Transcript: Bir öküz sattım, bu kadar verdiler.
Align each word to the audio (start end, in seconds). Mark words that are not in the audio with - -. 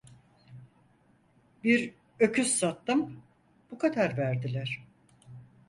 Bir 1.63 1.93
öküz 2.19 2.47
sattım, 2.55 3.21
bu 3.71 3.77
kadar 3.77 4.17
verdiler. 4.17 4.85